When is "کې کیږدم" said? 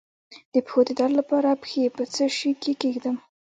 2.61-3.15